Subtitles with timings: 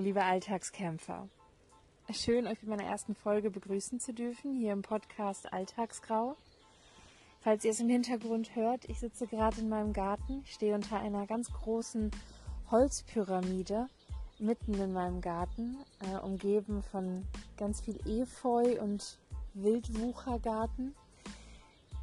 [0.00, 1.28] liebe Alltagskämpfer.
[2.10, 6.36] Schön, euch in meiner ersten Folge begrüßen zu dürfen, hier im Podcast Alltagsgrau.
[7.40, 11.26] Falls ihr es im Hintergrund hört, ich sitze gerade in meinem Garten, stehe unter einer
[11.26, 12.10] ganz großen
[12.70, 13.88] Holzpyramide
[14.38, 17.26] mitten in meinem Garten, äh, umgeben von
[17.58, 19.18] ganz viel Efeu und
[19.54, 20.94] Wildwuchergarten.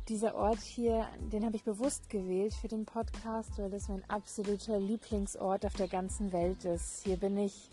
[0.08, 4.80] Dieser Ort hier, den habe ich bewusst gewählt für den Podcast, weil das mein absoluter
[4.80, 7.03] Lieblingsort auf der ganzen Welt ist.
[7.03, 7.70] Hier bin ich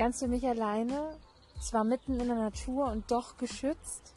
[0.00, 1.14] ganz für mich alleine,
[1.60, 4.14] zwar mitten in der Natur und doch geschützt.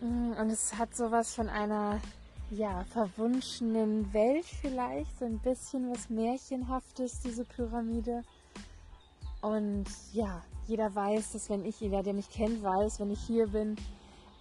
[0.00, 2.00] Mm, und es hat sowas von einer
[2.48, 8.22] ja, verwunschenen Welt vielleicht, so ein bisschen was Märchenhaftes, diese Pyramide.
[9.40, 13.48] Und ja, jeder weiß, dass wenn ich, jeder, der mich kennt, weiß, wenn ich hier
[13.48, 13.74] bin,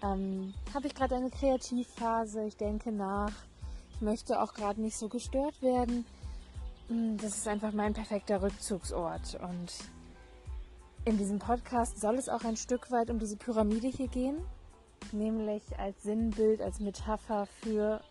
[0.03, 3.33] ähm, habe ich gerade eine Kreativphase, ich denke nach,
[3.95, 6.05] ich möchte auch gerade nicht so gestört werden.
[6.89, 9.39] Mm, das ist einfach mein perfekter Rückzugsort.
[9.41, 9.71] Und
[11.03, 14.37] in diesem Podcast soll es auch ein Stück weit um diese Pyramide hier gehen,
[15.11, 18.01] nämlich als Sinnbild, als Metapher für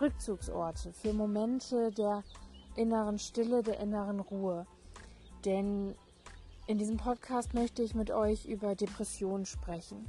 [0.00, 2.22] Rückzugsorte, für Momente der
[2.76, 4.66] inneren Stille, der inneren Ruhe.
[5.44, 5.94] Denn
[6.68, 10.06] in diesem Podcast möchte ich mit euch über Depressionen sprechen,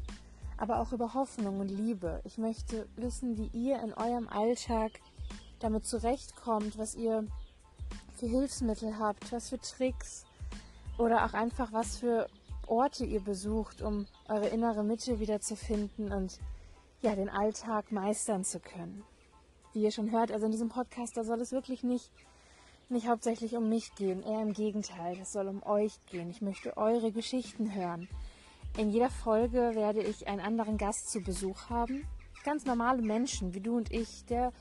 [0.57, 2.21] aber auch über Hoffnung und Liebe.
[2.23, 4.91] Ich möchte wissen, wie ihr in eurem Alltag
[5.59, 7.25] damit zurechtkommt, was ihr
[8.15, 10.25] für Hilfsmittel habt, was für Tricks
[10.97, 12.27] oder auch einfach was für
[12.67, 16.39] Orte ihr besucht, um eure innere Mitte wiederzufinden und
[17.01, 19.03] ja, den Alltag meistern zu können.
[19.73, 22.09] Wie ihr schon hört, also in diesem Podcast, da soll es wirklich nicht,
[22.89, 26.29] nicht hauptsächlich um mich gehen, eher im Gegenteil, es soll um euch gehen.
[26.29, 28.07] Ich möchte eure Geschichten hören.
[28.77, 32.07] In jeder Folge werde ich einen anderen Gast zu Besuch haben.
[32.43, 34.51] Ganz normale Menschen wie du und ich, der,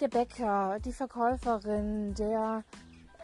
[0.00, 2.64] der Bäcker, die Verkäuferin, der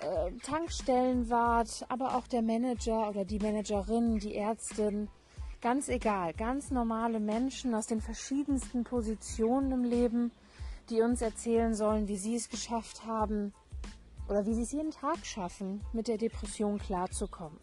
[0.00, 5.08] äh, Tankstellenwart, aber auch der Manager oder die Managerin, die Ärztin,
[5.60, 10.32] ganz egal, ganz normale Menschen aus den verschiedensten Positionen im Leben,
[10.90, 13.54] die uns erzählen sollen, wie sie es geschafft haben
[14.28, 17.58] oder wie sie es jeden Tag schaffen, mit der Depression klarzukommen.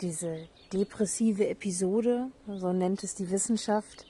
[0.01, 4.07] diese depressive Episode, so nennt es die Wissenschaft,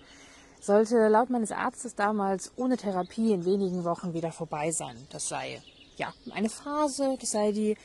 [0.60, 4.96] sollte laut meines Arztes damals ohne Therapie in wenigen Wochen wieder vorbei sein.
[5.10, 5.62] Das sei
[5.96, 7.76] ja eine Phase, das sei die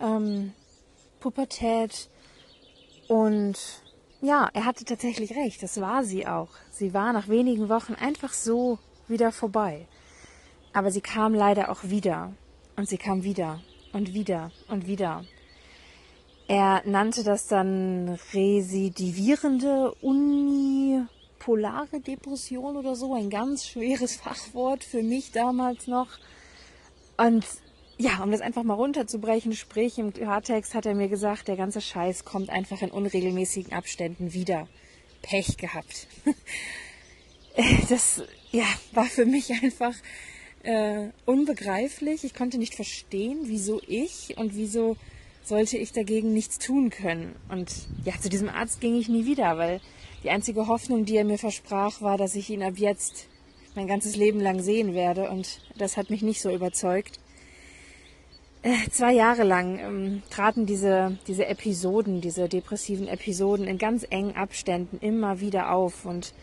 [0.00, 0.52] ähm,
[1.20, 2.08] Pubertät
[3.08, 3.56] und
[4.20, 6.48] ja, er hatte tatsächlich recht, das war sie auch.
[6.70, 9.86] Sie war nach wenigen Wochen einfach so wieder vorbei.
[10.72, 12.32] Aber sie kam leider auch wieder
[12.76, 13.60] und sie kam wieder
[13.92, 15.24] und wieder und wieder.
[16.48, 21.10] Er nannte das dann residivierende unipolare
[22.00, 26.08] Depression oder so, ein ganz schweres Fachwort für mich damals noch.
[27.18, 27.44] Und
[27.98, 31.82] ja, um das einfach mal runterzubrechen, sprich im Klartext hat er mir gesagt, der ganze
[31.82, 34.68] Scheiß kommt einfach in unregelmäßigen Abständen wieder.
[35.22, 36.08] Pech gehabt.
[37.88, 38.22] Das
[38.52, 39.92] ja, war für mich einfach
[40.62, 42.22] äh, unbegreiflich.
[42.22, 44.96] Ich konnte nicht verstehen, wieso ich und wieso
[45.48, 47.34] sollte ich dagegen nichts tun können.
[47.48, 47.72] Und
[48.04, 49.80] ja, zu diesem Arzt ging ich nie wieder, weil
[50.22, 53.26] die einzige Hoffnung, die er mir versprach, war, dass ich ihn ab jetzt
[53.74, 55.30] mein ganzes Leben lang sehen werde.
[55.30, 57.20] Und das hat mich nicht so überzeugt.
[58.62, 64.34] Äh, zwei Jahre lang ähm, traten diese, diese Episoden, diese depressiven Episoden in ganz engen
[64.36, 66.04] Abständen immer wieder auf.
[66.04, 66.34] Und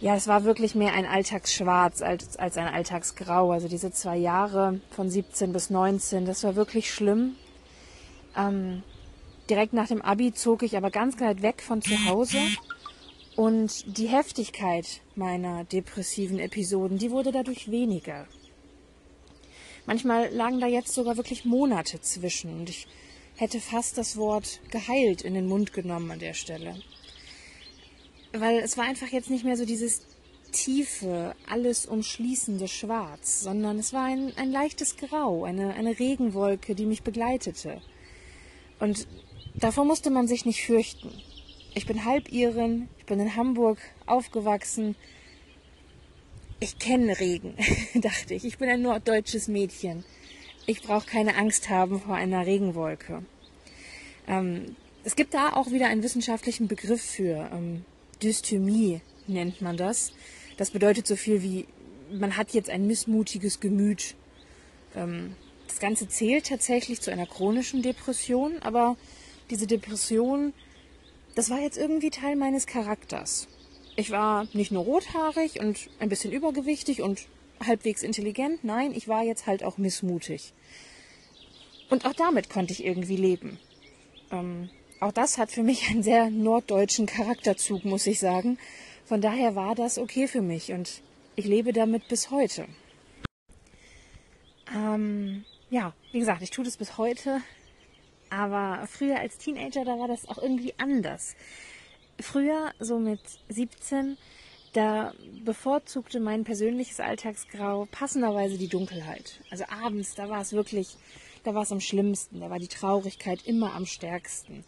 [0.00, 3.50] ja, es war wirklich mehr ein Alltagsschwarz als, als ein Alltagsgrau.
[3.50, 7.34] Also diese zwei Jahre von 17 bis 19, das war wirklich schlimm.
[8.36, 8.82] Ähm,
[9.50, 12.38] direkt nach dem Abi zog ich aber ganz weit weg von zu Hause
[13.34, 18.26] Und die Heftigkeit meiner depressiven Episoden, die wurde dadurch weniger.
[19.86, 22.86] Manchmal lagen da jetzt sogar wirklich Monate zwischen und ich
[23.36, 26.76] hätte fast das Wort geheilt in den Mund genommen an der Stelle.
[28.32, 30.02] Weil es war einfach jetzt nicht mehr so dieses
[30.52, 36.86] tiefe, alles umschließende Schwarz, sondern es war ein, ein leichtes Grau, eine, eine Regenwolke, die
[36.86, 37.80] mich begleitete.
[38.82, 39.06] Und
[39.54, 41.12] davor musste man sich nicht fürchten.
[41.72, 44.96] Ich bin Halbirin, ich bin in Hamburg aufgewachsen.
[46.58, 47.54] Ich kenne Regen,
[47.94, 48.44] dachte ich.
[48.44, 50.02] Ich bin ein norddeutsches Mädchen.
[50.66, 53.22] Ich brauche keine Angst haben vor einer Regenwolke.
[54.26, 54.74] Ähm,
[55.04, 57.50] es gibt da auch wieder einen wissenschaftlichen Begriff für.
[57.52, 57.84] Ähm,
[58.20, 60.10] Dysthymie nennt man das.
[60.56, 61.66] Das bedeutet so viel wie,
[62.10, 64.16] man hat jetzt ein missmutiges Gemüt.
[64.96, 65.36] Ähm,
[65.72, 68.98] das Ganze zählt tatsächlich zu einer chronischen Depression, aber
[69.48, 70.52] diese Depression,
[71.34, 73.48] das war jetzt irgendwie Teil meines Charakters.
[73.96, 77.26] Ich war nicht nur rothaarig und ein bisschen übergewichtig und
[77.64, 80.52] halbwegs intelligent, nein, ich war jetzt halt auch missmutig.
[81.88, 83.58] Und auch damit konnte ich irgendwie leben.
[84.30, 84.68] Ähm,
[85.00, 88.58] auch das hat für mich einen sehr norddeutschen Charakterzug, muss ich sagen.
[89.06, 91.00] Von daher war das okay für mich und
[91.34, 92.66] ich lebe damit bis heute.
[94.74, 97.40] Ähm, ja, wie gesagt, ich tue das bis heute.
[98.28, 101.34] Aber früher als Teenager, da war das auch irgendwie anders.
[102.20, 104.16] Früher, so mit 17,
[104.74, 105.12] da
[105.44, 109.40] bevorzugte mein persönliches Alltagsgrau passenderweise die Dunkelheit.
[109.50, 110.96] Also abends, da war es wirklich,
[111.42, 114.64] da war es am schlimmsten, da war die Traurigkeit immer am stärksten.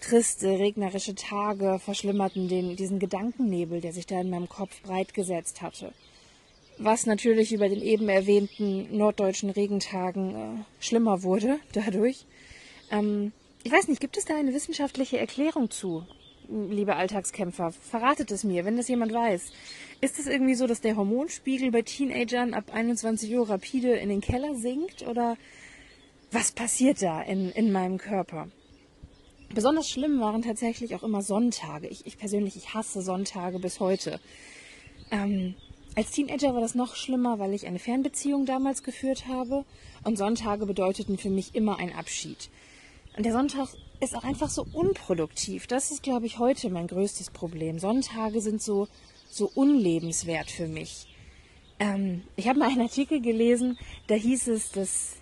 [0.00, 5.62] Triste, regnerische Tage verschlimmerten den, diesen Gedankennebel, der sich da in meinem Kopf breit gesetzt
[5.62, 5.92] hatte.
[6.78, 12.26] Was natürlich über den eben erwähnten norddeutschen Regentagen äh, schlimmer wurde dadurch.
[12.90, 13.32] Ähm,
[13.62, 16.04] ich weiß nicht, gibt es da eine wissenschaftliche Erklärung zu,
[16.48, 17.72] liebe Alltagskämpfer?
[17.72, 19.52] Verratet es mir, wenn das jemand weiß.
[20.00, 24.20] Ist es irgendwie so, dass der Hormonspiegel bei Teenagern ab 21 Uhr rapide in den
[24.20, 25.06] Keller sinkt?
[25.06, 25.36] Oder
[26.32, 28.48] was passiert da in, in meinem Körper?
[29.54, 31.86] Besonders schlimm waren tatsächlich auch immer Sonntage.
[31.86, 34.20] Ich, ich persönlich, ich hasse Sonntage bis heute.
[35.12, 35.54] Ähm,
[35.94, 39.64] als Teenager war das noch schlimmer, weil ich eine Fernbeziehung damals geführt habe
[40.02, 42.50] und Sonntage bedeuteten für mich immer ein Abschied.
[43.16, 43.68] Und der Sonntag
[44.00, 45.66] ist auch einfach so unproduktiv.
[45.66, 47.78] Das ist, glaube ich, heute mein größtes Problem.
[47.78, 48.88] Sonntage sind so,
[49.30, 51.06] so unlebenswert für mich.
[51.78, 55.16] Ähm, ich habe mal einen Artikel gelesen, da hieß es, dass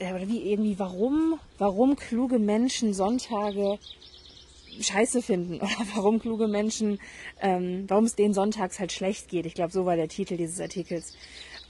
[0.00, 3.78] oder wie irgendwie, warum, warum kluge Menschen Sonntage
[4.80, 6.98] scheiße finden oder warum kluge Menschen,
[7.40, 9.46] ähm, warum es denen sonntags halt schlecht geht.
[9.46, 11.16] Ich glaube, so war der Titel dieses Artikels.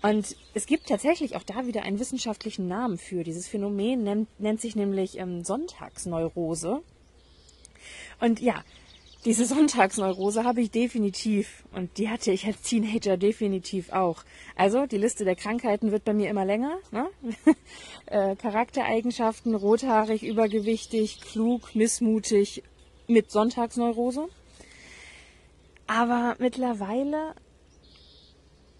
[0.01, 3.25] Und es gibt tatsächlich auch da wieder einen wissenschaftlichen Namen für.
[3.25, 6.83] Dieses Phänomen nennt, nennt sich nämlich ähm, Sonntagsneurose.
[8.21, 8.63] Und ja,
[9.25, 14.23] diese Sonntagsneurose habe ich definitiv und die hatte ich als Teenager definitiv auch.
[14.55, 16.79] Also die Liste der Krankheiten wird bei mir immer länger.
[16.93, 17.09] Ne?
[18.07, 22.63] äh, Charaktereigenschaften, rothaarig, übergewichtig, klug, missmutig
[23.09, 24.29] mit Sonntagsneurose.
[25.87, 27.35] Aber mittlerweile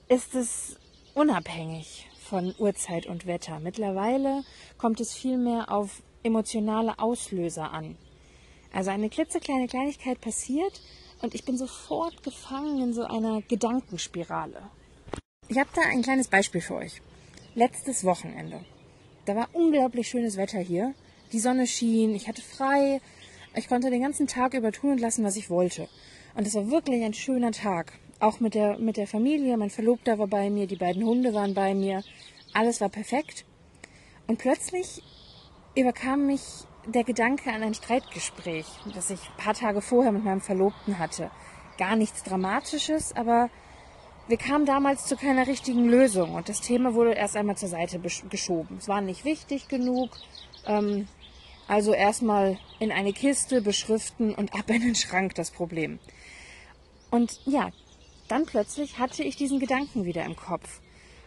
[0.09, 0.77] ist es
[1.15, 3.59] unabhängig von Uhrzeit und Wetter.
[3.61, 4.45] Mittlerweile
[4.77, 7.97] kommt es vielmehr auf emotionale Auslöser an.
[8.73, 10.81] Also eine klitzekleine Kleinigkeit passiert
[11.23, 14.63] und ich bin sofort gefangen in so einer Gedankenspirale.
[15.49, 17.01] Ich habe da ein kleines Beispiel für euch.
[17.55, 18.61] Letztes Wochenende.
[19.25, 20.95] Da war unglaublich schönes Wetter hier.
[21.33, 23.01] Die Sonne schien, ich hatte frei.
[23.59, 25.89] Ich konnte den ganzen Tag über tun und lassen, was ich wollte.
[26.37, 27.93] Und es war wirklich ein schöner Tag.
[28.21, 29.57] Auch mit der, mit der Familie.
[29.57, 32.05] Mein Verlobter war bei mir, die beiden Hunde waren bei mir.
[32.55, 33.45] Alles war perfekt.
[34.29, 35.03] Und plötzlich
[35.75, 36.41] überkam mich
[36.87, 41.33] der Gedanke an ein Streitgespräch, das ich ein paar Tage vorher mit meinem Verlobten hatte.
[41.79, 43.51] Gar nichts Dramatisches, aber
[44.29, 47.99] wir kamen damals zu keiner richtigen Lösung und das Thema wurde erst einmal zur Seite
[47.99, 48.77] geschoben.
[48.79, 50.11] Es war nicht wichtig genug,
[50.65, 51.09] ähm,
[51.69, 55.99] also erstmal in eine Kiste beschriften und ab in den Schrank das Problem.
[57.11, 57.71] Und ja,
[58.27, 60.81] dann plötzlich hatte ich diesen Gedanken wieder im Kopf.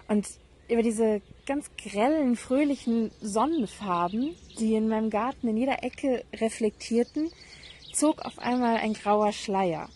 [0.07, 0.27] Und
[0.67, 7.31] über diese ganz grellen, fröhlichen Sonnenfarben, die in meinem Garten in jeder Ecke reflektierten,
[7.93, 9.89] zog auf einmal ein grauer Schleier.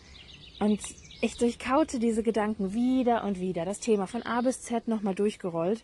[0.60, 0.80] Und
[1.20, 5.82] ich durchkaute diese Gedanken wieder und wieder, das Thema von A bis Z nochmal durchgerollt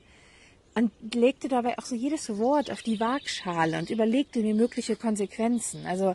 [0.74, 5.86] und legte dabei auch so jedes Wort auf die Waagschale und überlegte mir mögliche Konsequenzen.
[5.86, 6.14] Also,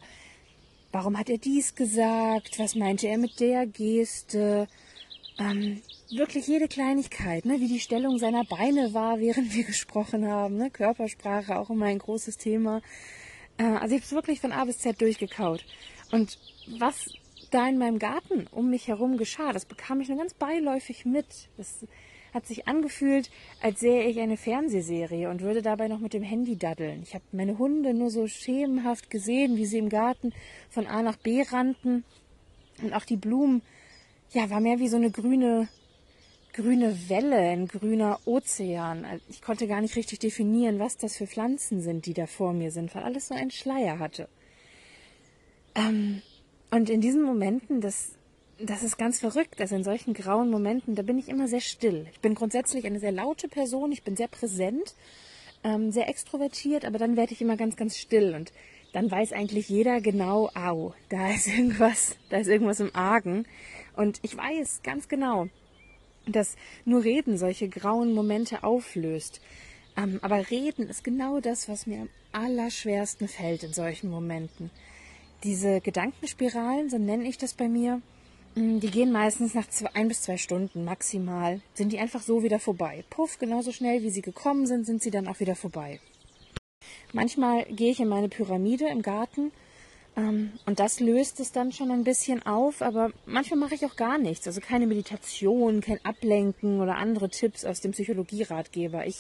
[0.92, 2.58] warum hat er dies gesagt?
[2.58, 4.68] Was meinte er mit der Geste?
[5.38, 10.58] Ähm, wirklich jede Kleinigkeit, ne, wie die Stellung seiner Beine war, während wir gesprochen haben.
[10.58, 10.72] Ne?
[10.72, 12.82] Körpersprache auch immer ein großes Thema.
[13.58, 15.64] Äh, also ich habe es wirklich von A bis Z durchgekaut.
[16.12, 16.40] Und
[16.80, 17.10] was
[17.52, 21.28] da in meinem Garten um mich herum geschah, das bekam ich nur ganz beiläufig mit.
[21.58, 21.86] Das
[22.34, 23.30] hat sich angefühlt,
[23.62, 27.02] als sähe ich eine Fernsehserie und würde dabei noch mit dem Handy daddeln.
[27.04, 30.34] Ich habe meine Hunde nur so schemenhaft gesehen, wie sie im Garten
[30.70, 32.04] von A nach B rannten.
[32.82, 33.62] Und auch die Blumen,
[34.32, 35.68] ja, war mehr wie so eine grüne,
[36.54, 39.06] grüne Welle, ein grüner Ozean.
[39.30, 42.72] Ich konnte gar nicht richtig definieren, was das für Pflanzen sind, die da vor mir
[42.72, 44.28] sind, weil alles so einen Schleier hatte.
[45.76, 46.22] Ähm,
[46.72, 48.17] und in diesen Momenten, das,
[48.60, 49.62] das ist ganz verrückt.
[49.62, 52.08] Also in solchen grauen Momenten, da bin ich immer sehr still.
[52.12, 54.96] Ich bin grundsätzlich eine sehr laute Person, ich bin sehr präsent,
[55.64, 58.52] ähm, sehr extrovertiert, aber dann werde ich immer ganz, ganz still und
[58.94, 63.46] dann weiß eigentlich jeder genau, au, da ist irgendwas, da ist irgendwas im Argen.
[63.96, 65.48] Und ich weiß ganz genau,
[66.26, 69.42] dass nur Reden solche grauen Momente auflöst.
[69.96, 74.72] Ähm, aber Reden ist genau das, was mir am allerschwersten fällt in solchen Momenten.
[75.44, 78.02] Diese Gedankenspiralen, so nenne ich das bei mir,
[78.58, 82.60] die gehen meistens nach zwei, ein bis zwei Stunden maximal, sind die einfach so wieder
[82.60, 83.04] vorbei.
[83.12, 86.00] Puff, genauso schnell wie sie gekommen sind, sind sie dann auch wieder vorbei.
[87.14, 89.52] Manchmal gehe ich in meine Pyramide im Garten
[90.16, 93.96] ähm, und das löst es dann schon ein bisschen auf, aber manchmal mache ich auch
[93.96, 94.48] gar nichts.
[94.48, 99.06] Also keine Meditation, kein Ablenken oder andere Tipps aus dem Psychologieratgeber.
[99.06, 99.20] Ich,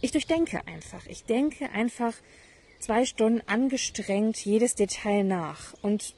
[0.00, 1.06] ich durchdenke einfach.
[1.06, 2.14] Ich denke einfach
[2.80, 5.74] zwei Stunden angestrengt jedes Detail nach.
[5.82, 6.14] Und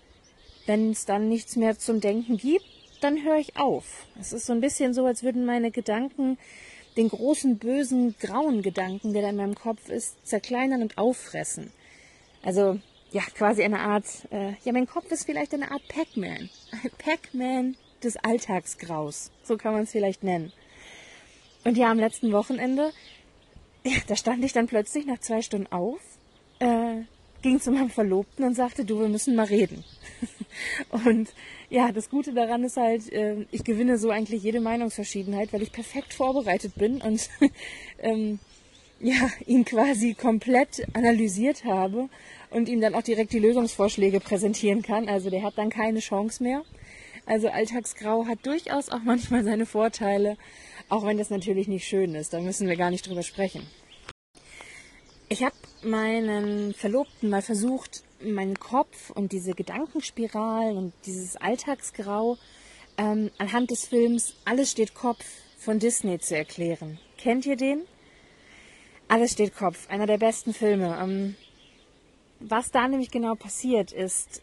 [0.69, 2.65] wenn es dann nichts mehr zum Denken gibt,
[3.01, 4.07] dann höre ich auf.
[4.21, 6.39] Es ist so ein bisschen so, als würden meine Gedanken
[6.97, 11.73] den großen, bösen, grauen Gedanken, der da in meinem Kopf ist, zerkleinern und auffressen.
[12.43, 12.79] Also,
[13.11, 16.51] ja, quasi eine Art, äh, ja, mein Kopf ist vielleicht eine Art Pac-Man.
[16.99, 19.31] Pac-Man des Alltagsgraus.
[19.45, 20.53] So kann man es vielleicht nennen.
[21.65, 22.93] Und ja, am letzten Wochenende,
[23.85, 26.01] ja, da stand ich dann plötzlich nach zwei Stunden auf
[26.59, 27.03] äh,
[27.43, 29.85] ging zu meinem Verlobten und sagte, du, wir müssen mal reden.
[31.05, 31.33] und
[31.71, 35.73] ja, das Gute daran ist halt, äh, ich gewinne so eigentlich jede Meinungsverschiedenheit, weil ich
[35.73, 37.29] perfekt vorbereitet bin und
[38.01, 38.39] ähm,
[39.01, 42.09] ja, ihn quasi komplett analysiert habe
[42.51, 45.09] und ihm dann auch direkt die Lösungsvorschläge präsentieren kann.
[45.09, 46.63] Also der hat dann keine Chance mehr.
[47.27, 50.37] Also Alltagsgrau hat durchaus auch manchmal seine Vorteile,
[50.89, 52.33] auch wenn das natürlich nicht schön ist.
[52.33, 53.67] Da müssen wir gar nicht drüber sprechen.
[55.31, 62.39] Ich habe meinen Verlobten mal versucht, meinen Kopf und diese Gedankenspiralen und dieses Alltagsgrau
[62.97, 65.25] ähm, anhand des Films Alles steht Kopf
[65.59, 66.99] von Disney zu erklären.
[67.19, 67.83] Kennt ihr den?
[69.07, 70.99] Alles steht Kopf, einer der besten Filme.
[70.99, 71.37] Ähm,
[72.41, 74.41] was da nämlich genau passiert ist,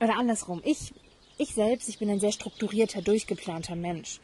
[0.00, 0.92] oder andersrum, ich,
[1.38, 4.18] ich selbst, ich bin ein sehr strukturierter, durchgeplanter Mensch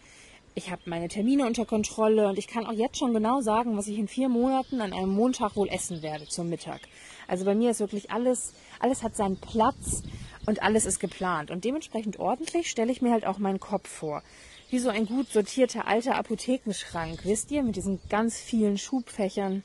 [0.57, 3.89] ich habe meine Termine unter Kontrolle und ich kann auch jetzt schon genau sagen, was
[3.89, 6.81] ich in vier Monaten an einem Montag wohl essen werde zum Mittag.
[7.29, 10.03] Also bei mir ist wirklich alles, alles hat seinen Platz
[10.47, 11.51] und alles ist geplant.
[11.51, 14.23] Und dementsprechend ordentlich stelle ich mir halt auch meinen Kopf vor.
[14.71, 19.63] Wie so ein gut sortierter alter Apothekenschrank, wisst ihr, mit diesen ganz vielen Schubfächern.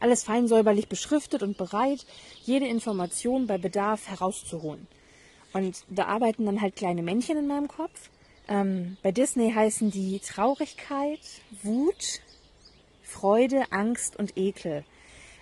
[0.00, 2.04] Alles fein säuberlich beschriftet und bereit,
[2.42, 4.88] jede Information bei Bedarf herauszuholen.
[5.52, 8.10] Und da arbeiten dann halt kleine Männchen in meinem Kopf
[8.48, 11.20] ähm, bei Disney heißen die Traurigkeit,
[11.62, 12.20] Wut,
[13.02, 14.84] Freude, Angst und Ekel.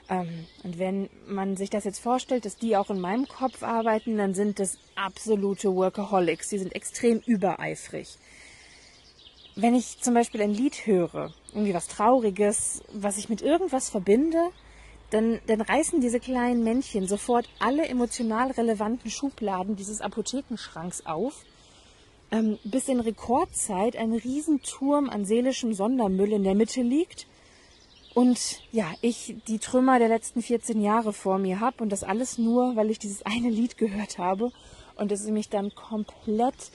[0.09, 4.17] Ähm, und wenn man sich das jetzt vorstellt, dass die auch in meinem Kopf arbeiten,
[4.17, 6.49] dann sind das absolute Workaholics.
[6.49, 8.17] Die sind extrem übereifrig.
[9.57, 14.51] Wenn ich zum Beispiel ein Lied höre, irgendwie was Trauriges, was ich mit irgendwas verbinde,
[15.11, 21.45] dann, dann reißen diese kleinen Männchen sofort alle emotional relevanten Schubladen dieses Apothekenschranks auf
[22.35, 27.29] ähm, bis in Rekordzeit ein Riesenturm an seelischem Sondermüll in der Mitte liegt
[28.13, 32.37] und ja, ich die Trümmer der letzten 14 Jahre vor mir habe und das alles
[32.37, 34.51] nur, weil ich dieses eine Lied gehört habe
[34.97, 36.73] und es mich dann komplett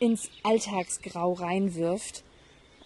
[0.00, 2.24] ins Alltagsgrau reinwirft,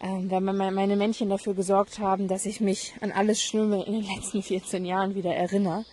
[0.01, 4.15] ähm, weil meine Männchen dafür gesorgt haben, dass ich mich an alles Schlimme in den
[4.17, 5.85] letzten 14 Jahren wieder erinnere.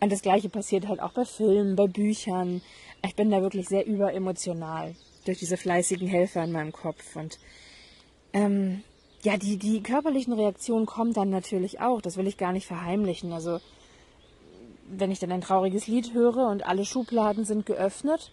[0.00, 2.60] Und das gleiche passiert halt auch bei Filmen, bei Büchern.
[3.04, 4.94] Ich bin da wirklich sehr überemotional
[5.28, 7.14] durch diese fleißigen Helfer in meinem Kopf.
[7.16, 7.38] Und
[8.32, 8.82] ähm,
[9.22, 12.00] ja, die, die körperlichen Reaktionen kommen dann natürlich auch.
[12.00, 13.32] Das will ich gar nicht verheimlichen.
[13.32, 13.60] Also
[14.88, 18.32] wenn ich dann ein trauriges Lied höre und alle Schubladen sind geöffnet,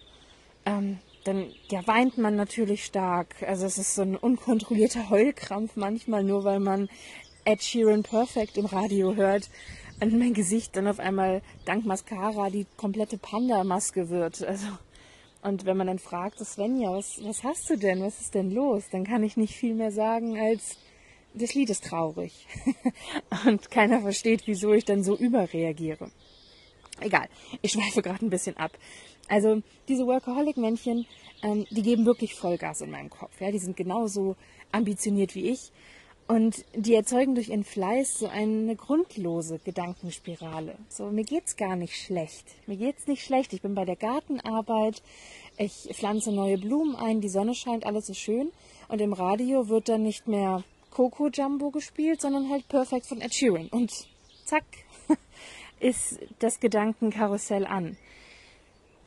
[0.64, 3.42] ähm, dann ja, weint man natürlich stark.
[3.42, 6.88] Also es ist so ein unkontrollierter Heulkrampf manchmal, nur weil man
[7.44, 9.50] Ed Sheeran Perfect im Radio hört
[10.00, 14.42] und mein Gesicht dann auf einmal dank Mascara die komplette Panda-Maske wird.
[14.44, 14.66] Also
[15.46, 18.02] und wenn man dann fragt, Svenja, was, was hast du denn?
[18.02, 18.84] Was ist denn los?
[18.90, 20.76] Dann kann ich nicht viel mehr sagen als,
[21.34, 22.48] das Lied ist traurig.
[23.46, 26.10] und keiner versteht, wieso ich dann so überreagiere.
[26.98, 27.28] Egal,
[27.62, 28.72] ich schweife gerade ein bisschen ab.
[29.28, 31.06] Also diese Workaholic-Männchen,
[31.44, 33.40] ähm, die geben wirklich Vollgas in meinem Kopf.
[33.40, 33.52] Ja?
[33.52, 34.34] Die sind genauso
[34.72, 35.70] ambitioniert wie ich.
[36.28, 40.76] Und die erzeugen durch ihren Fleiß so eine grundlose Gedankenspirale.
[40.88, 42.44] So, mir geht's gar nicht schlecht.
[42.66, 43.52] Mir geht's nicht schlecht.
[43.52, 45.02] Ich bin bei der Gartenarbeit.
[45.56, 47.20] Ich pflanze neue Blumen ein.
[47.20, 48.50] Die Sonne scheint, alles ist schön.
[48.88, 53.32] Und im Radio wird dann nicht mehr Coco Jumbo gespielt, sondern halt Perfect von Ed
[53.32, 53.68] Sheeran.
[53.68, 53.92] Und
[54.44, 54.64] zack,
[55.80, 57.96] ist das Gedankenkarussell an.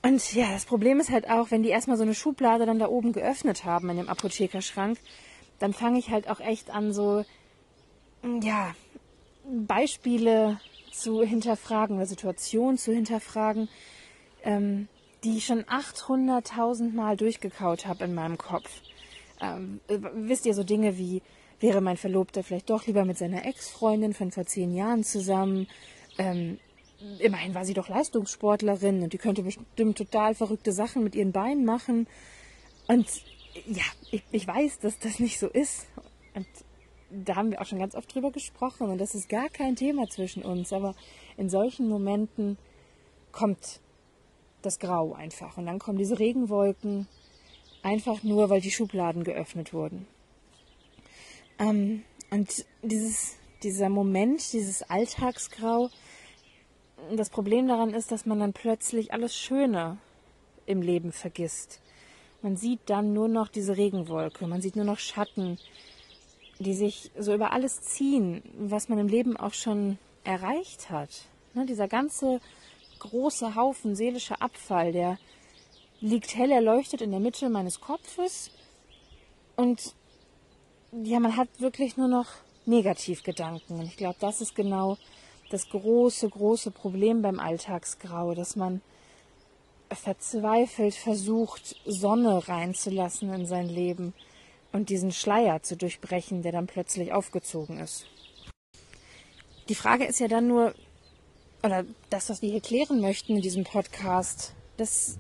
[0.02, 2.88] Und ja, das Problem ist halt auch, wenn die erstmal so eine Schublade dann da
[2.88, 4.98] oben geöffnet haben in dem Apothekerschrank,
[5.60, 7.24] dann fange ich halt auch echt an, so,
[8.42, 8.74] ja,
[9.46, 10.60] Beispiele
[10.92, 13.70] zu hinterfragen oder Situationen zu hinterfragen,
[14.44, 14.88] ähm,
[15.24, 18.70] die ich schon 800.000 Mal durchgekaut habe in meinem Kopf.
[19.42, 21.22] Ähm, wisst ihr, so Dinge wie,
[21.60, 25.68] wäre mein Verlobter vielleicht doch lieber mit seiner Ex-Freundin von vor zehn Jahren zusammen?
[26.18, 26.60] Ähm,
[27.20, 31.66] immerhin war sie doch Leistungssportlerin und die könnte bestimmt total verrückte Sachen mit ihren Beinen
[31.66, 32.08] machen.
[32.88, 33.08] Und
[33.68, 35.88] ja, ich, ich weiß, dass das nicht so ist.
[36.34, 36.48] Und
[37.10, 40.08] da haben wir auch schon ganz oft drüber gesprochen und das ist gar kein Thema
[40.10, 40.74] zwischen uns.
[40.74, 40.96] Aber
[41.38, 42.58] in solchen Momenten
[43.32, 43.82] kommt
[44.62, 47.08] das Grau einfach und dann kommen diese Regenwolken
[47.82, 50.08] einfach nur, weil die Schubladen geöffnet wurden.
[51.58, 55.89] Ähm, und dieses, dieser Moment, dieses Alltagsgrau,
[57.16, 59.98] das Problem daran ist, dass man dann plötzlich alles Schöne
[60.66, 61.82] im Leben vergisst.
[62.41, 65.58] Man sieht dann nur noch diese Regenwolke, man sieht nur noch Schatten,
[66.60, 71.10] die sich so über alles ziehen, was man im Leben auch schon erreicht hat.
[71.53, 72.39] Ne, dieser ganze
[73.00, 75.17] große Haufen seelischer Abfall, der
[76.01, 78.51] liegt hell erleuchtet in der Mitte meines Kopfes
[79.55, 79.96] und
[80.91, 82.27] ja, man hat wirklich nur noch
[82.65, 83.79] Negativgedanken.
[83.79, 84.98] Und ich glaube, das ist genau
[85.50, 88.82] das große, große Problem beim Alltagsgrau, dass man
[89.91, 94.13] verzweifelt versucht, Sonne reinzulassen in sein Leben
[94.71, 98.06] und diesen Schleier zu durchbrechen, der dann plötzlich aufgezogen ist.
[99.67, 100.73] Die Frage ist ja dann nur,
[101.63, 105.17] oder das, was wir hier klären möchten in diesem Podcast, das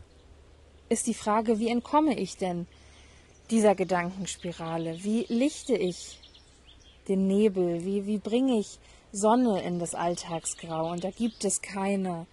[0.89, 2.67] ist die Frage, wie entkomme ich denn
[3.51, 5.03] dieser Gedankenspirale?
[5.03, 6.19] Wie lichte ich
[7.07, 7.83] den Nebel?
[7.85, 8.79] Wie, wie bringe ich
[9.11, 10.91] Sonne in das Alltagsgrau?
[10.91, 12.27] Und da gibt es keine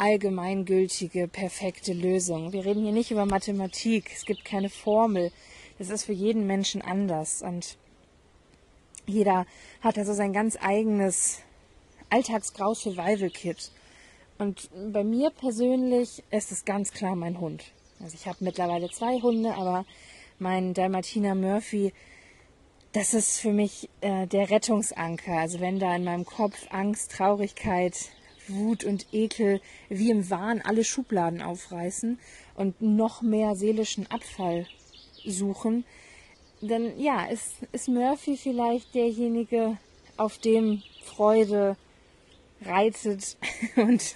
[0.00, 2.52] allgemeingültige, perfekte Lösung.
[2.52, 4.10] Wir reden hier nicht über Mathematik.
[4.14, 5.30] Es gibt keine Formel.
[5.78, 7.42] Das ist für jeden Menschen anders.
[7.42, 7.76] Und
[9.06, 9.46] jeder
[9.82, 11.40] hat also sein ganz eigenes
[12.08, 13.70] Alltagsgrau Survival Kit.
[14.38, 17.64] Und bei mir persönlich ist es ganz klar mein Hund.
[18.02, 19.84] Also ich habe mittlerweile zwei Hunde, aber
[20.38, 21.92] mein Dalmatiner Murphy,
[22.92, 25.32] das ist für mich äh, der Rettungsanker.
[25.32, 28.10] Also wenn da in meinem Kopf Angst, Traurigkeit,
[28.52, 32.18] Wut und Ekel wie im Wahn alle Schubladen aufreißen
[32.54, 34.66] und noch mehr seelischen Abfall
[35.24, 35.84] suchen,
[36.60, 39.78] dann ja, ist, ist Murphy vielleicht derjenige,
[40.16, 41.76] auf dem Freude
[42.62, 43.36] reitet
[43.76, 44.14] und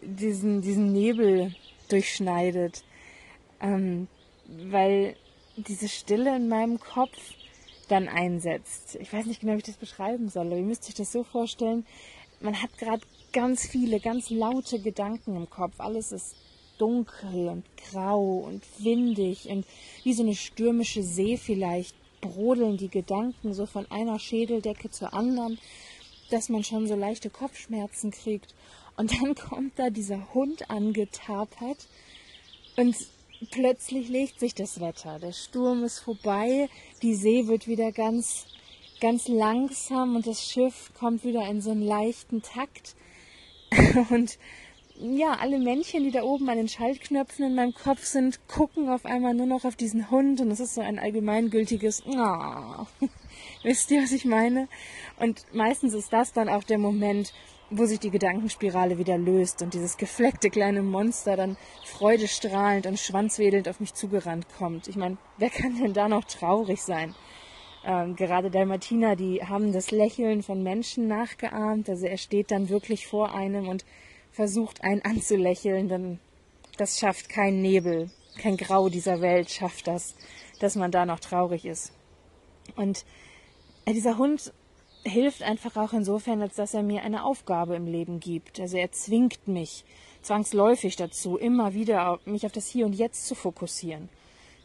[0.00, 1.54] diesen, diesen Nebel
[1.88, 2.84] durchschneidet.
[3.60, 4.08] Ähm,
[4.46, 5.16] weil
[5.56, 7.18] diese Stille in meinem Kopf
[7.88, 8.96] dann einsetzt.
[9.00, 11.24] Ich weiß nicht genau, wie ich das beschreiben soll, aber ihr müsst euch das so
[11.24, 11.84] vorstellen,
[12.40, 13.02] man hat gerade
[13.32, 15.74] ganz viele, ganz laute Gedanken im Kopf.
[15.78, 16.36] Alles ist
[16.78, 19.66] dunkel und grau und windig und
[20.02, 25.58] wie so eine stürmische See vielleicht brodeln die Gedanken so von einer Schädeldecke zur anderen,
[26.30, 28.54] dass man schon so leichte Kopfschmerzen kriegt.
[28.96, 31.86] Und dann kommt da dieser Hund angetapert
[32.76, 32.96] und
[33.50, 35.18] plötzlich legt sich das Wetter.
[35.18, 36.68] Der Sturm ist vorbei,
[37.02, 38.46] die See wird wieder ganz,
[39.00, 42.94] ganz langsam und das Schiff kommt wieder in so einen leichten Takt.
[44.10, 44.38] Und
[44.96, 49.04] ja, alle Männchen, die da oben an den Schaltknöpfen in meinem Kopf sind, gucken auf
[49.04, 52.86] einmal nur noch auf diesen Hund und es ist so ein allgemeingültiges oh.
[53.62, 54.68] Wisst ihr, was ich meine?
[55.18, 57.32] Und meistens ist das dann auch der Moment,
[57.70, 63.68] wo sich die Gedankenspirale wieder löst und dieses gefleckte kleine Monster dann freudestrahlend und schwanzwedelnd
[63.68, 64.88] auf mich zugerannt kommt.
[64.88, 67.14] Ich meine, wer kann denn da noch traurig sein?
[67.84, 71.88] Ähm, gerade Dalmatiner, die haben das Lächeln von Menschen nachgeahmt.
[71.88, 73.84] Also er steht dann wirklich vor einem und
[74.30, 76.18] versucht einen anzulächeln, denn
[76.76, 80.14] das schafft kein Nebel, kein Grau dieser Welt schafft das,
[80.60, 81.92] dass man da noch traurig ist.
[82.76, 83.04] Und
[83.84, 84.52] äh, dieser Hund
[85.04, 88.60] hilft einfach auch insofern, als dass er mir eine Aufgabe im Leben gibt.
[88.60, 89.84] Also er zwingt mich
[90.22, 94.08] zwangsläufig dazu, immer wieder mich auf das Hier und Jetzt zu fokussieren.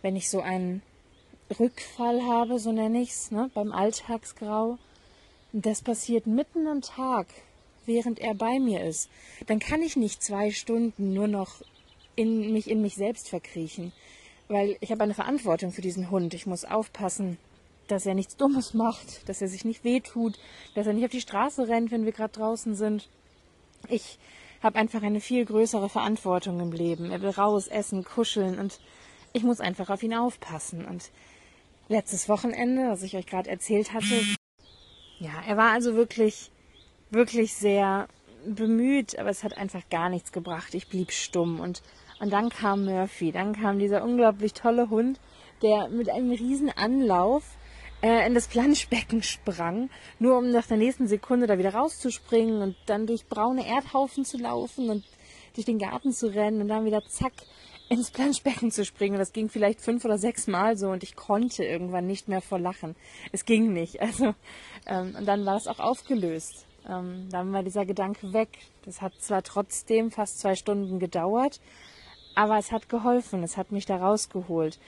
[0.03, 0.83] Wenn ich so einen
[1.59, 4.77] Rückfall habe, so nenne ich es, ne, beim Alltagsgrau,
[5.53, 7.27] das passiert mitten am Tag,
[7.85, 9.09] während er bei mir ist,
[9.47, 11.61] dann kann ich nicht zwei Stunden nur noch
[12.15, 13.93] in mich in mich selbst verkriechen,
[14.47, 16.33] weil ich habe eine Verantwortung für diesen Hund.
[16.33, 17.37] Ich muss aufpassen,
[17.87, 20.37] dass er nichts Dummes macht, dass er sich nicht wehtut,
[20.75, 23.07] dass er nicht auf die Straße rennt, wenn wir gerade draußen sind.
[23.87, 24.17] Ich
[24.61, 27.11] habe einfach eine viel größere Verantwortung im Leben.
[27.11, 28.79] Er will raus, essen, kuscheln und
[29.33, 30.85] ich muss einfach auf ihn aufpassen.
[30.85, 31.11] Und
[31.87, 34.21] letztes Wochenende, was ich euch gerade erzählt hatte,
[35.19, 36.51] ja, er war also wirklich,
[37.09, 38.07] wirklich sehr
[38.45, 40.73] bemüht, aber es hat einfach gar nichts gebracht.
[40.73, 41.81] Ich blieb stumm und,
[42.19, 45.19] und dann kam Murphy, dann kam dieser unglaublich tolle Hund,
[45.61, 47.43] der mit einem riesen Anlauf
[48.01, 52.75] äh, in das Planschbecken sprang, nur um nach der nächsten Sekunde da wieder rauszuspringen und
[52.85, 55.03] dann durch braune Erdhaufen zu laufen und
[55.55, 57.33] durch den Garten zu rennen und dann wieder zack
[57.89, 59.15] ins Planschbecken zu springen.
[59.15, 62.41] Und das ging vielleicht fünf oder sechs Mal so und ich konnte irgendwann nicht mehr
[62.41, 62.95] vor Lachen.
[63.31, 63.99] Es ging nicht.
[64.07, 64.35] Also
[64.85, 66.65] ähm, und dann war es auch aufgelöst.
[66.87, 68.49] Ähm, dann war dieser Gedanke weg.
[68.85, 71.59] Das hat zwar trotzdem fast zwei Stunden gedauert,
[72.35, 73.43] aber es hat geholfen.
[73.43, 74.79] Es hat mich da rausgeholt.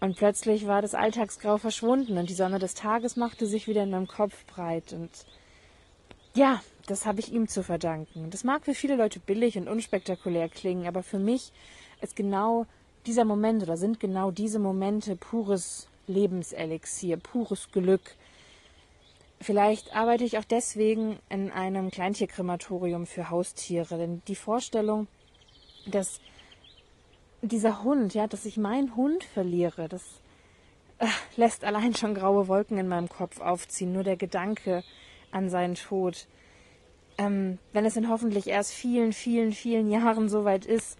[0.00, 3.90] Und plötzlich war das Alltagsgrau verschwunden und die Sonne des Tages machte sich wieder in
[3.90, 4.92] meinem Kopf breit.
[4.92, 5.10] Und
[6.34, 8.30] ja, das habe ich ihm zu verdanken.
[8.30, 11.52] Das mag für viele Leute billig und unspektakulär klingen, aber für mich
[12.00, 12.66] ist genau
[13.06, 18.16] dieser Moment oder sind genau diese Momente pures Lebenselixier, pures Glück.
[19.40, 25.06] Vielleicht arbeite ich auch deswegen in einem Kleintierkrematorium für Haustiere, denn die Vorstellung,
[25.86, 26.20] dass
[27.42, 30.02] dieser Hund, ja, dass ich meinen Hund verliere, das
[30.98, 31.06] äh,
[31.36, 33.92] lässt allein schon graue Wolken in meinem Kopf aufziehen.
[33.92, 34.82] Nur der Gedanke
[35.30, 36.26] an seinen Tod.
[37.16, 40.98] Ähm, wenn es in hoffentlich erst vielen, vielen, vielen Jahren soweit ist,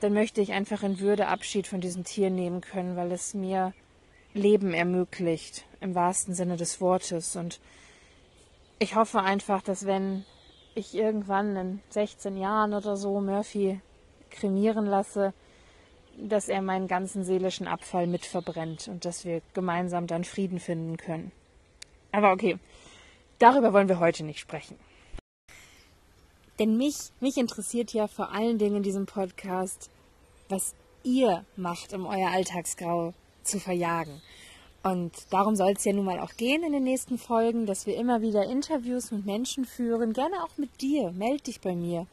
[0.00, 3.72] dann möchte ich einfach in Würde Abschied von diesem Tier nehmen können, weil es mir
[4.34, 7.36] Leben ermöglicht, im wahrsten Sinne des Wortes.
[7.36, 7.60] Und
[8.78, 10.24] ich hoffe einfach, dass wenn
[10.74, 13.80] ich irgendwann in 16 Jahren oder so Murphy
[14.30, 15.32] kremieren lasse,
[16.18, 20.96] dass er meinen ganzen seelischen Abfall mit verbrennt und dass wir gemeinsam dann Frieden finden
[20.96, 21.32] können.
[22.12, 22.58] Aber okay,
[23.38, 24.78] darüber wollen wir heute nicht sprechen.
[26.58, 29.90] Denn mich, mich interessiert ja vor allen Dingen in diesem Podcast,
[30.48, 33.12] was ihr macht, um euer Alltagsgrau
[33.42, 34.22] zu verjagen.
[34.82, 37.96] Und darum soll es ja nun mal auch gehen in den nächsten Folgen, dass wir
[37.96, 41.10] immer wieder Interviews mit Menschen führen, gerne auch mit dir.
[41.12, 42.06] Meld dich bei mir,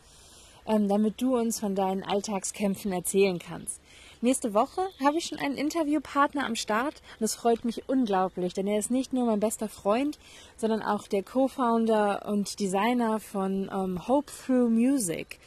[0.66, 3.82] ähm, damit du uns von deinen Alltagskämpfen erzählen kannst.
[4.24, 8.68] Nächste Woche habe ich schon einen Interviewpartner am Start und das freut mich unglaublich, denn
[8.68, 10.20] er ist nicht nur mein bester Freund,
[10.58, 15.40] sondern auch der Co-Founder und Designer von ähm, Hope Through Music,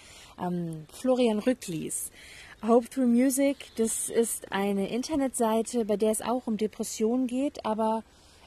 [0.43, 2.11] ähm, Florian Rücklies.
[2.67, 8.03] Hope Through Music, das ist eine Internetseite, bei der es auch um Depressionen geht, aber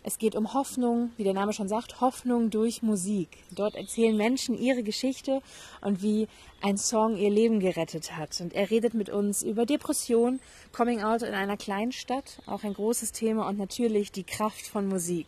[0.07, 3.27] es geht um Hoffnung, wie der Name schon sagt, Hoffnung durch Musik.
[3.51, 5.41] Dort erzählen Menschen ihre Geschichte
[5.81, 6.29] und wie
[6.61, 8.39] ein Song ihr Leben gerettet hat.
[8.39, 10.39] Und er redet mit uns über Depression,
[10.71, 14.87] Coming Out in einer kleinen Stadt, auch ein großes Thema und natürlich die Kraft von
[14.87, 15.27] Musik.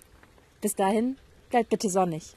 [0.59, 1.15] bis dahin,
[1.49, 2.35] bleibt bitte sonnig.